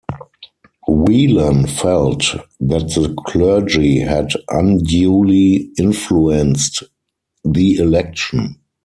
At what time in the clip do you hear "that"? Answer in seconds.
2.59-2.87